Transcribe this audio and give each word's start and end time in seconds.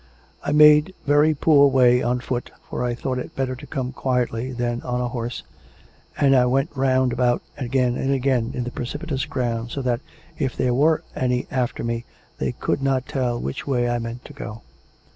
I 0.43 0.51
made 0.51 0.95
very 1.05 1.35
poor 1.35 1.67
way 1.67 2.01
on 2.01 2.21
foot 2.21 2.49
(for 2.67 2.83
I 2.83 2.95
thought 2.95 3.19
it 3.19 3.35
better 3.35 3.55
to 3.55 3.67
come 3.67 3.91
quietly 3.91 4.51
than 4.51 4.81
on 4.81 4.99
a 4.99 5.09
horse), 5.09 5.43
and 6.17 6.35
I 6.35 6.47
went 6.47 6.75
round 6.75 7.13
about 7.13 7.43
again 7.55 7.95
and 7.97 8.11
again 8.11 8.49
in 8.55 8.63
the 8.63 8.71
precipitous 8.71 9.25
ground 9.27 9.69
so 9.69 9.83
that, 9.83 10.01
if 10.39 10.57
there 10.57 10.73
were 10.73 11.03
any 11.15 11.45
after 11.51 11.83
me, 11.83 12.05
they 12.39 12.51
could 12.53 12.81
not 12.81 13.05
tell 13.07 13.39
which 13.39 13.67
way 13.67 13.87
I 13.91 13.99
meant 13.99 14.25
to 14.25 14.33
go. 14.33 14.63